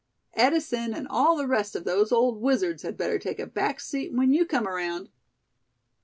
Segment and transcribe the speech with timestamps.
[0.33, 4.11] Edison and all the rest of those old wizards had better take a back seat
[4.11, 5.09] when you come around."